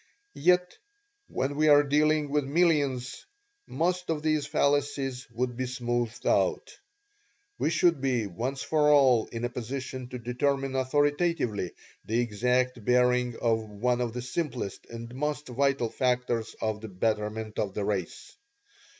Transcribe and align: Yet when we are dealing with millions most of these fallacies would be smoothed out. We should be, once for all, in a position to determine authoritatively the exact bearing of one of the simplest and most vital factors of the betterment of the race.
Yet 0.43 0.79
when 1.27 1.55
we 1.57 1.67
are 1.67 1.83
dealing 1.83 2.31
with 2.31 2.43
millions 2.43 3.23
most 3.67 4.09
of 4.09 4.23
these 4.23 4.47
fallacies 4.47 5.27
would 5.29 5.55
be 5.55 5.67
smoothed 5.67 6.25
out. 6.25 6.71
We 7.59 7.69
should 7.69 8.01
be, 8.01 8.25
once 8.25 8.63
for 8.63 8.89
all, 8.89 9.27
in 9.27 9.45
a 9.45 9.49
position 9.49 10.07
to 10.09 10.17
determine 10.17 10.75
authoritatively 10.75 11.73
the 12.03 12.19
exact 12.19 12.83
bearing 12.83 13.35
of 13.39 13.59
one 13.59 14.01
of 14.01 14.13
the 14.13 14.23
simplest 14.23 14.87
and 14.87 15.13
most 15.13 15.49
vital 15.49 15.89
factors 15.91 16.55
of 16.59 16.81
the 16.81 16.87
betterment 16.89 17.59
of 17.59 17.75
the 17.75 17.85
race. 17.85 18.35